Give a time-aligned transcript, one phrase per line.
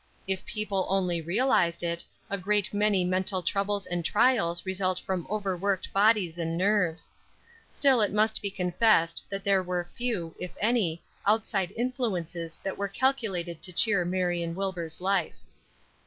[0.25, 5.93] If people only realized it, a great many mental troubles and trials result from overworked
[5.93, 7.11] bodies and nerves.
[7.69, 12.87] Still, it must be confessed that there were few, if any, outside influences that were
[12.87, 15.37] calculated to cheer Marion Wilbur's life.